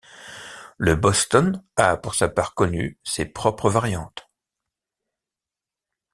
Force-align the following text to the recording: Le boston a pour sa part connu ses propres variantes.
Le 0.79 0.95
boston 0.95 1.61
a 1.75 1.95
pour 1.95 2.15
sa 2.15 2.27
part 2.27 2.55
connu 2.55 2.97
ses 3.03 3.25
propres 3.27 3.69
variantes. 3.69 4.27